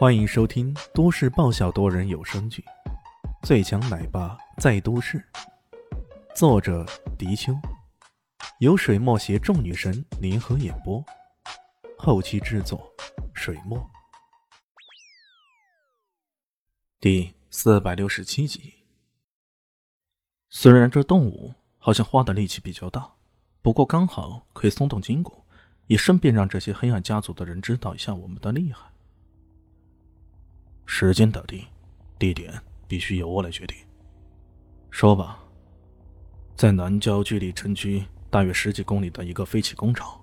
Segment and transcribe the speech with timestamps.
[0.00, 2.64] 欢迎收听都市爆笑多人有声剧
[3.46, 5.18] 《最强奶爸在都市》，
[6.34, 6.86] 作者：
[7.18, 7.52] 迪秋，
[8.60, 11.04] 由水墨携众女神联合演播，
[11.98, 12.90] 后期制作：
[13.34, 13.78] 水墨。
[16.98, 18.72] 第四百六十七集。
[20.48, 23.06] 虽然这动物好像花的力气比较大，
[23.60, 25.44] 不过刚好可以松动筋骨，
[25.88, 28.89] 也顺便让这些黑暗家族的人知道一下我们的厉害。
[30.92, 31.64] 时间打定，
[32.18, 32.52] 地点
[32.88, 33.76] 必须由我来决定。
[34.90, 35.38] 说吧，
[36.56, 40.20] 在南郊距离城区大约十几公里的一个废弃工厂。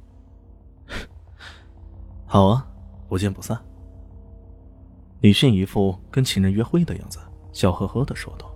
[2.26, 2.68] 好啊，
[3.08, 3.58] 不见不散。
[5.22, 7.18] 李迅一副跟情人约会的样子，
[7.54, 8.54] 笑呵呵的说道。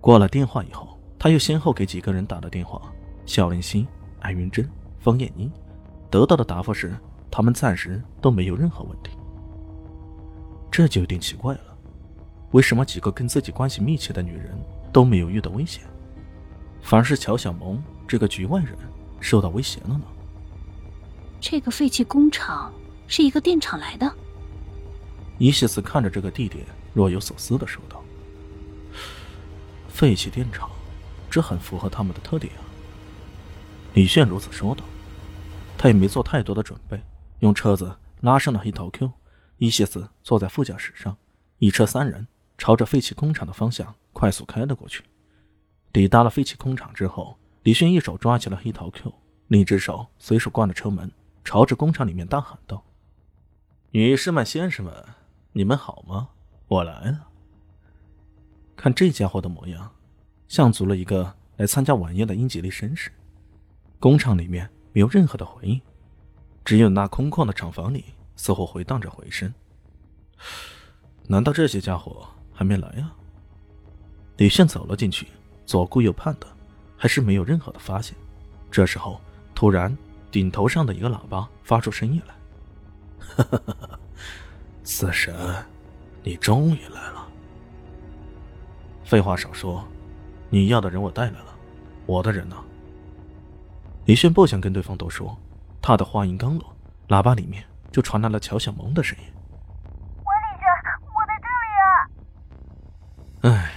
[0.00, 2.80] 挂了电话以后，他又先后给几个人打了电话：
[3.26, 3.84] 肖林熙、
[4.20, 4.66] 艾云珍、
[5.00, 5.50] 方艳妮，
[6.08, 6.96] 得到的答复是
[7.32, 9.10] 他们暂时都没有任何问题。
[10.76, 11.78] 这就有点奇怪了，
[12.50, 14.54] 为什么几个跟自己关系密切的女人
[14.92, 15.82] 都没有遇到危险，
[16.82, 18.76] 反而是乔小萌这个局外人
[19.18, 20.02] 受到威胁了呢？
[21.40, 22.70] 这个废弃工厂
[23.08, 24.14] 是一个电厂来的。
[25.38, 28.04] 伊西斯看着这个地点，若有所思的说道
[29.88, 30.68] ：“废弃电厂，
[31.30, 32.60] 这很符合他们的特点啊。”
[33.96, 34.84] 李炫如此说道，
[35.78, 37.00] 他也没做太多的准备，
[37.38, 39.10] 用车子拉上了黑桃 Q。
[39.58, 41.16] 伊谢斯坐在副驾驶上，
[41.58, 42.26] 一车三人
[42.58, 45.02] 朝着废弃工厂的方向快速开了过去。
[45.92, 49.12] 抵达了废弃工厂之后，李迅一手抓起了黑桃 Q，
[49.48, 51.10] 另一只手随手关了车门，
[51.42, 52.84] 朝着工厂里面大喊道
[53.92, 55.04] ：“女士们、先生们，
[55.52, 56.28] 你们好吗？
[56.68, 57.28] 我来了。”
[58.76, 59.90] 看这家伙的模样，
[60.48, 63.10] 像足了一个来参加晚宴的英吉利绅士。
[63.98, 65.80] 工厂里面没有任何的回应，
[66.62, 68.04] 只有那空旷的厂房里。
[68.36, 69.52] 似乎回荡着回声。
[71.26, 73.12] 难道这些家伙还没来啊？
[74.36, 75.26] 李炫走了进去，
[75.64, 76.46] 左顾右盼的，
[76.96, 78.14] 还是没有任何的发现。
[78.70, 79.20] 这时候，
[79.54, 79.96] 突然
[80.30, 82.34] 顶头上的一个喇叭发出声音来
[83.18, 84.00] ：“哈哈哈哈
[84.84, 85.34] 死神，
[86.22, 87.26] 你终于来了。”
[89.04, 89.82] 废话少说，
[90.50, 91.56] 你要的人我带来了，
[92.04, 92.56] 我的人呢？
[94.04, 95.36] 李炫不想跟对方多说，
[95.80, 96.76] 他的话音刚落，
[97.08, 97.64] 喇叭里面。
[97.90, 99.24] 就传来了乔小萌的声音
[100.22, 100.66] ：“管理着，
[101.14, 103.72] 我在这里啊！”哎，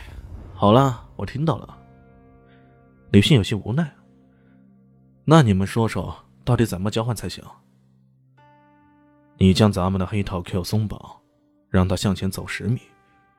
[0.54, 1.78] 好了，我听到了。
[3.12, 3.90] 李迅有些无奈
[5.26, 7.44] ：“那你们说说，到底怎么交换才行？
[9.38, 11.00] 你将咱们的黑桃 Q 松绑，
[11.70, 12.82] 让他向前走十米，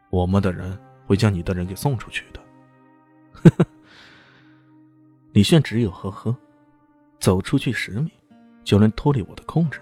[0.08, 2.40] 我们的人会将你的人给送出去的。”
[3.32, 3.66] 呵呵。
[5.32, 6.34] 李炫只有呵呵，
[7.20, 8.10] 走出去十米
[8.64, 9.80] 就能脱离我的控制。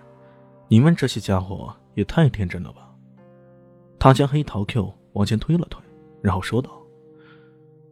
[0.68, 2.94] 你们这些家伙也太天真了吧！
[3.98, 5.82] 他将黑桃 Q 往前推了推，
[6.22, 6.70] 然后说道：“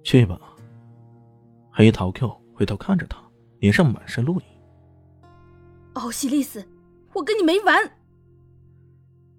[0.05, 0.39] 去吧。”
[1.73, 3.19] 黑桃 Q 回头看着他，
[3.61, 4.45] 脸上满是怒意。
[5.95, 6.65] “奥西利斯，
[7.15, 7.91] 我跟你没完！”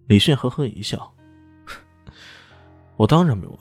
[0.07, 1.13] 李迅呵呵一笑
[2.97, 3.59] ：“我当然没完，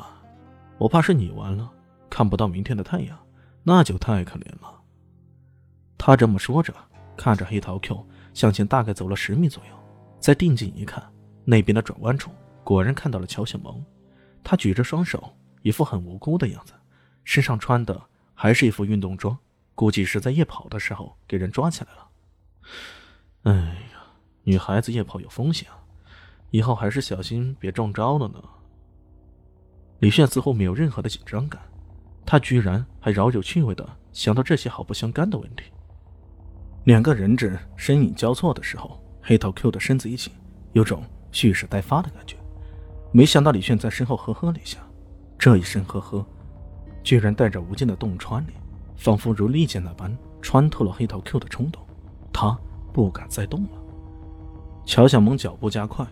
[0.79, 1.71] 我怕是你完了，
[2.09, 3.19] 看不到明天的太阳，
[3.63, 4.81] 那就太可怜了。”
[5.99, 6.75] 他这么说着，
[7.15, 8.07] 看着黑桃 Q。
[8.37, 9.73] 向前大概走了十米左右，
[10.21, 11.03] 再定睛一看，
[11.43, 12.31] 那边的转弯处
[12.63, 13.83] 果然看到了乔小萌。
[14.45, 16.75] 他举着双手，一副很无辜的样子，
[17.25, 17.99] 身上穿的
[18.35, 19.35] 还是一副运动装，
[19.75, 22.09] 估计是在夜跑的时候给人抓起来了。
[23.45, 24.05] 哎呀，
[24.43, 25.81] 女孩子夜跑有风险啊，
[26.51, 28.43] 以后还是小心别中招了呢。
[30.01, 31.63] 李炫似乎没有任何的紧张感，
[32.27, 35.65] 他居然还饶有趣味的想到这些毫不相干的问题。
[36.87, 40.33] 两个人质身影交错的时候，黑桃 Q 的身子一紧，
[40.73, 41.03] 有种
[41.33, 42.37] 蓄势待发的感觉。
[43.11, 44.79] 没想到李炫在身后呵呵了一下，
[45.37, 46.25] 这一声呵呵，
[47.03, 48.53] 居然带着无尽的洞穿力，
[48.97, 51.85] 仿佛如利剑那般穿透了黑桃 Q 的冲动。
[52.33, 52.57] 他
[52.93, 53.71] 不敢再动了。
[54.85, 56.07] 乔小萌脚步加快，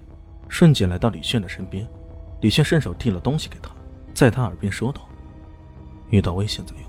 [0.49, 1.87] 瞬间来到李炫的身边。
[2.41, 3.71] 李炫伸手递了东西给他，
[4.13, 5.03] 在他耳边说道
[6.11, 6.85] ：“遇到危险再用。”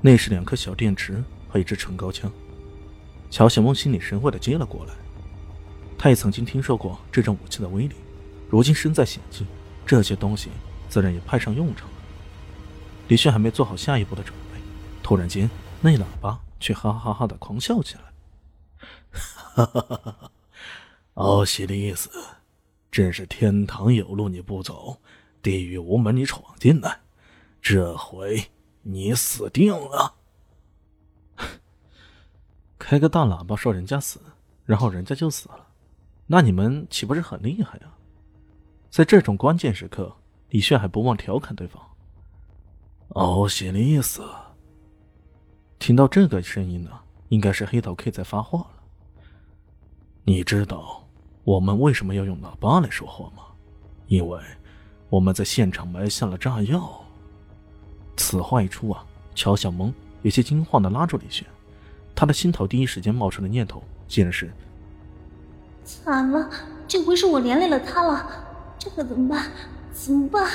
[0.00, 2.32] 那是两颗小电池和一支纯高枪。
[3.30, 4.92] 乔小梦心领神会的接了过来，
[5.96, 7.94] 他也曾经听说过这种武器的威力，
[8.48, 9.46] 如今身在险境，
[9.86, 10.50] 这些东西
[10.88, 11.94] 自然也派上用场了。
[13.08, 14.60] 李炫还没做好下一步的准备，
[15.02, 15.48] 突然间，
[15.80, 18.02] 那喇叭却哈哈哈的狂笑起来
[19.10, 20.30] ：“哈哈哈哈！
[21.14, 22.10] 奥西里斯，
[22.90, 24.98] 真是天堂有路你不走，
[25.42, 27.00] 地狱无门你闯进来，
[27.62, 28.50] 这回
[28.82, 30.14] 你死定了！”
[32.90, 34.18] 开个大喇叭说人家死，
[34.64, 35.64] 然后人家就死了，
[36.26, 37.94] 那你们岂不是很厉害呀？
[38.90, 40.12] 在这种关键时刻，
[40.48, 41.80] 李炫还不忘调侃对方
[43.14, 44.28] ：“欧西里斯。”
[45.78, 46.90] 听到这个声音呢，
[47.28, 48.82] 应该是黑桃 K 在发话了。
[50.24, 51.08] 你知道
[51.44, 53.44] 我们为什么要用喇叭来说话吗？
[54.08, 54.40] 因为
[55.08, 57.00] 我们在现场埋下了炸药。
[58.16, 59.06] 此话一出啊，
[59.36, 61.46] 乔小萌有些惊慌的拉住李炫，
[62.20, 64.52] 他的心头第一时间冒出的念头竟然是：
[65.86, 66.50] 惨了，
[66.86, 68.30] 这回是我连累了他了，
[68.78, 69.50] 这可怎么办？
[69.90, 70.46] 怎么办？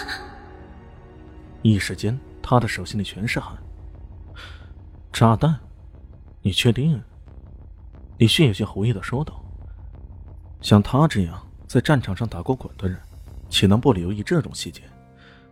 [1.64, 3.58] 一时间，他的手心里全是汗。
[5.12, 5.60] 炸弹？
[6.44, 7.02] 你确定？
[8.20, 9.44] 李迅有些狐疑的说道。
[10.62, 12.96] 像他这样在战场上打过滚的人，
[13.50, 14.84] 岂能不留意这种细节？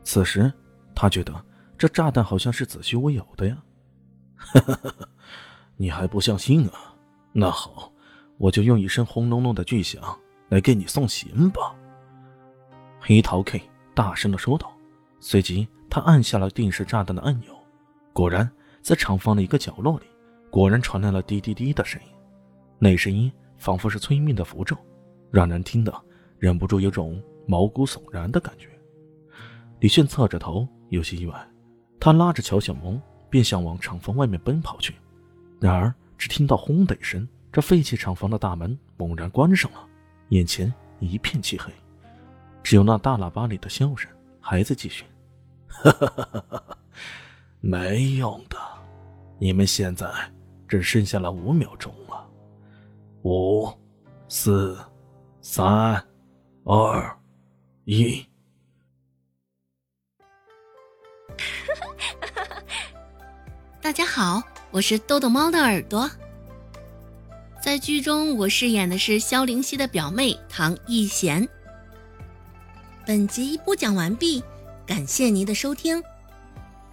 [0.04, 0.54] 此时，
[0.94, 1.33] 他觉得
[1.75, 3.57] 这炸弹好像是子虚乌有的呀。
[4.36, 5.09] 哈哈哈！
[5.78, 6.96] 你还不相信啊？
[7.31, 7.92] 那好，
[8.38, 10.02] 我就用一声轰隆隆的巨响
[10.50, 11.75] 来给你送行吧。
[13.00, 13.62] 黑桃 K
[13.94, 14.72] 大声的说道，
[15.20, 17.54] 随即他按下了定时炸弹的按钮，
[18.14, 18.50] 果然。
[18.81, 20.06] 在厂房的一个角落里，
[20.50, 22.08] 果然传来了滴滴滴的声音。
[22.78, 24.76] 那声音仿佛是催命的符咒，
[25.31, 26.04] 让人听得
[26.38, 28.68] 忍不住有种毛骨悚然的感觉。
[29.80, 31.48] 李炫侧着头，有些意外，
[31.98, 34.94] 他拉着乔小萌便想往厂房外面奔跑去。
[35.63, 39.88] 然而，只听到轰的一声，这废弃厂房的大门猛然关上了，
[40.27, 41.71] 眼前一片漆黑，
[42.62, 44.12] 只有那大喇叭里的笑声
[44.42, 45.06] 还在继续。
[45.69, 46.77] 哈哈哈哈哈！
[47.62, 48.57] 没用的。
[49.39, 50.06] 你们现在
[50.68, 52.30] 只剩下了五秒钟了，
[53.21, 53.71] 五、
[54.27, 54.77] 四、
[55.39, 56.06] 三、
[56.66, 57.18] 二、
[57.86, 58.21] 一。
[63.81, 64.44] 大家好，
[64.74, 66.10] 我是豆豆猫的耳朵。
[67.64, 71.48] 在剧中，我饰演的是萧灵溪的表妹唐艺贤。
[73.06, 74.44] 本集播讲完毕，
[74.84, 76.02] 感谢您的收听。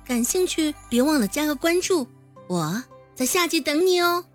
[0.05, 2.07] 感兴趣，别忘了加个关注。
[2.49, 2.85] 我
[3.15, 4.27] 在下集等你哦。